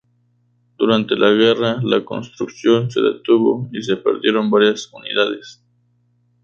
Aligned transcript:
Durante 0.79 1.15
la 1.15 1.29
guerra 1.29 1.77
la 1.83 2.03
construcción 2.03 2.89
se 2.89 2.99
detuvo 3.01 3.69
y 3.71 3.83
se 3.83 3.97
perdieron 3.97 4.49
varias 4.49 4.89
unidades. 4.91 5.61